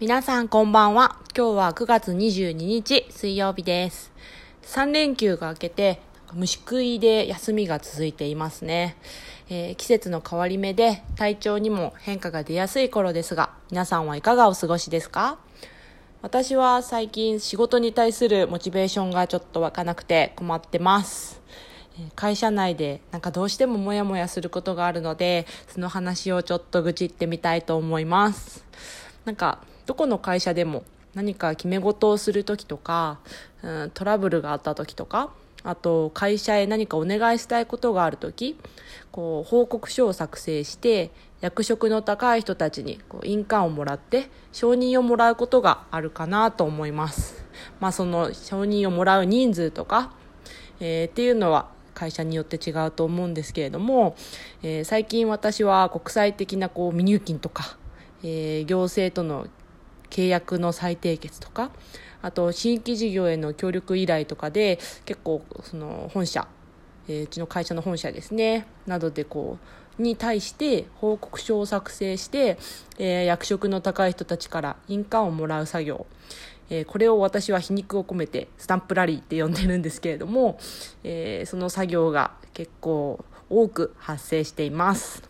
[0.00, 1.20] 皆さんこんばんは。
[1.36, 4.10] 今日は9月22日水曜日です。
[4.62, 6.00] 3連休が明けて
[6.32, 8.96] 虫食いで休みが続いていますね、
[9.48, 15.38] えー季節の変わり目で体調にも変化が出やすい頃ですが、皆さんはいかがお過ごしですか？
[16.22, 21.40] 私は最近仕事に対するモチベーションがちょっと湧かなくて困ってます。
[22.16, 28.64] 会社内でなんかどうしてもモヤモヤすることがあるので、その話をちょっと愚痴ってみたいと思います。
[29.24, 33.18] なんか、どこの会社でも何か決め事をするときとか、
[33.62, 35.30] うん、トラブルがあったときとか、
[35.62, 38.58] あと会社へ何かお願いしたいことがあるとき、
[39.12, 47.44] こう報告書を作成して、役職の高い人たちにこう印鑑をもらって承認をもらうことがあるかなと思います。
[47.80, 50.12] まあその承認をもらう人数とか、
[50.80, 54.16] えーっていうのは会社によって違うと思うんですけれども、
[54.62, 57.78] えー最近私は国際的なこう未入金とか、
[58.22, 59.46] えー行政との
[60.14, 61.72] 契約の再締結とか
[62.22, 66.46] あと新規事業への協力依頼とかで結構その本社、
[67.08, 69.58] えーうちの会社の本社ですねなどでこ
[69.98, 72.58] うに対して報告書を作成して、
[72.98, 76.06] えー役職の高い人たちから印鑑をもらう作業
[76.70, 80.58] えーこれを私は皮肉を込めてスタンプラリーって呼んでるんですけれども、
[81.02, 85.22] えーその作業が結構多く発生しています。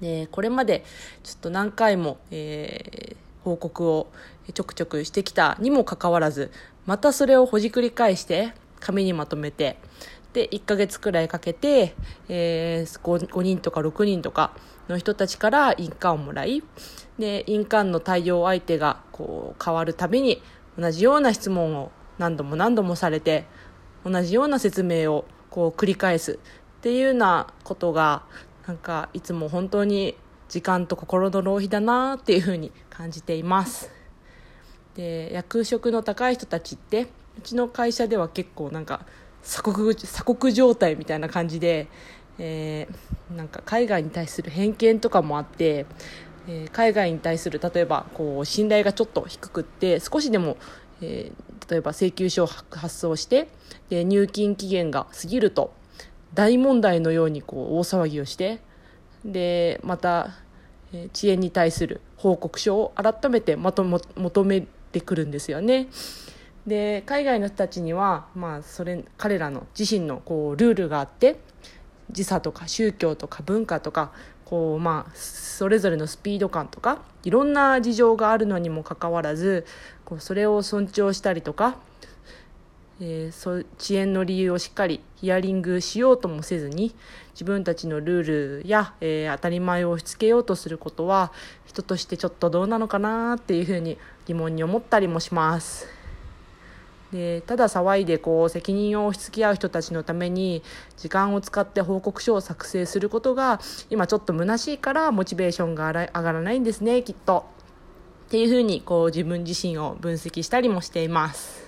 [0.00, 0.84] でこれまで
[1.22, 4.08] ちょっと何回も、えー報告を
[4.52, 6.50] ちょくちょくしてきたにもかかわらず
[6.84, 9.78] またそれをほじくり返して紙にまとめて
[10.32, 11.94] で1ヶ月くらいかけて、
[12.28, 14.52] えー 5, 人とか6人とか
[14.88, 16.62] の人たちから印鑑をもらい
[17.18, 20.42] で印鑑の対応相手がこう変わるたびに
[20.76, 23.44] 同じような質問を何度も何度もされて
[24.04, 28.24] 同じような説明をこう繰り返すっていうようなことが
[28.66, 30.16] なんかいつも本当に
[30.48, 33.90] 時間と心の浪費だなっていうふうに感じています。
[34.94, 37.08] で役職の高い人たちって
[37.38, 39.04] うちの会社では結構なんか
[39.42, 41.88] 鎖国鎖国状態みたいな感じで、
[42.38, 45.86] えーなんか海外に対する偏見とかもあって、
[46.48, 50.56] えー海外に対する例えばこう信頼がちょっと低くって少しでも、
[51.00, 53.48] えー例えば請求書を発送して
[53.88, 55.72] で入金期限が過ぎると
[56.32, 58.60] 大問題のようにこう大騒ぎをして
[59.24, 60.30] でまた、
[60.92, 65.88] え遅延に対する報告書を改めてまとも求めてくるんですよね。
[66.66, 71.38] で海外の人たちには、まあ、それ彼らの自身のこうルールがあって
[72.10, 74.12] 時差とか宗教とか文化とか
[74.44, 79.64] こう、まあ、それぞれのスピード感とかいろんな事情があるのにもかかわらず
[80.04, 81.76] こうそれを尊重したりとか
[83.00, 86.94] えーそ遅延の理由をしっかりヒアリングしようともせずに
[87.32, 91.32] 自分たちのルールや、えー当たり前を押し付けようとすることは
[91.66, 95.88] 人としてちょっとどうなのかなっていうふうに疑問に思ったりもします。
[97.12, 100.62] でただ騒いでこう責任を押し付け合う人たちのために
[100.96, 107.46] 時間を使って報告書を作成することが今ちょっと虚しいからモチベーションが上がらないんですねきっと。
[108.26, 111.65] っていうふうにこう自分自身を分析したりもしています。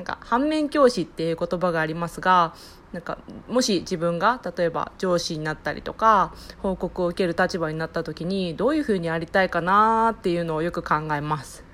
[0.00, 2.54] なんか反面教師っていう言葉がありますが
[2.92, 3.18] なんか
[3.48, 11.64] もし自分が例えば上司になったりとか報告を受ける立場になった時にどういうふうにありたいかなっていうのをよく考えます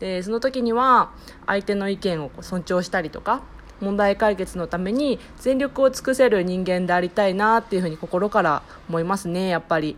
[0.00, 1.12] でその時には
[1.46, 3.44] 相手の意見を尊重したりとか
[3.80, 9.96] 問題解決のために全力を尽くせる人間でありたいなっていうふうに心から思いますねやっぱり。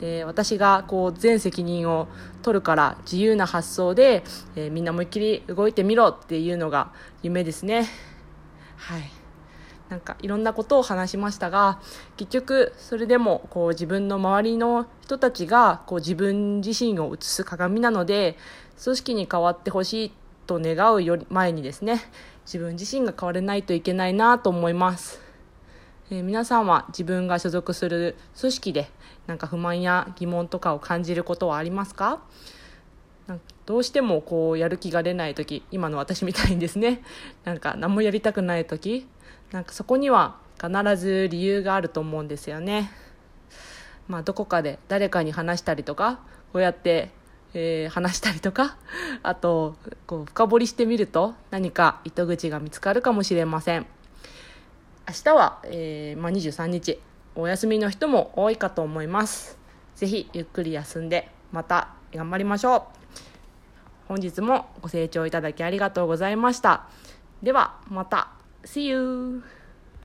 [0.00, 2.08] で私がこう全責任を
[2.42, 4.22] 取るから自由な発想で、
[4.56, 6.92] えーみんな思いっきり動いてみろっていうのが
[7.22, 7.86] 夢ですね。
[8.76, 9.10] はい。
[9.88, 11.80] なんかいろんなことを話しましたが
[12.18, 18.36] 結局それでもこう自分の周りの人たちがこう自分自身を映す鏡なので
[18.82, 20.12] 組織に変わってほしい
[20.46, 22.02] と願うより前にですね
[22.44, 25.27] 自分自身が変われないといけないなと思います。
[26.10, 28.90] えー皆さんは自分が所属する組織で
[29.26, 32.20] なんか不満や疑問とかを感じることはありますか？
[33.66, 37.02] どうしてもこうやる気が出ない時今の私みたいにですね
[37.44, 39.06] なんか何もやりたくない時
[39.52, 42.90] なんかそこには必ず理由があると思うんですよね。
[44.08, 46.20] まあ、どこかで誰かに話したりとか
[46.54, 47.10] こうやって、
[47.52, 48.78] えー話したりとか
[49.22, 49.76] あと
[50.06, 53.86] こう深掘りしてみると何か糸口が見つかるかもしれません。
[55.08, 57.00] 明日は、えーまあ、23日。
[57.34, 59.56] お休みの人も多いかと思います。
[59.94, 62.82] ぜひゆっくり休んでまた頑張りましょう。
[64.08, 66.88] 本日もご清聴いただきありがとうございました。
[67.42, 68.32] ではまた。
[68.64, 69.57] See you!